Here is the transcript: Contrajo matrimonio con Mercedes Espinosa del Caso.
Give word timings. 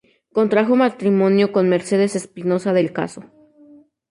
Contrajo 0.33 0.75
matrimonio 0.75 1.51
con 1.51 1.69
Mercedes 1.69 2.15
Espinosa 2.15 2.73
del 2.73 2.91
Caso. 2.91 3.21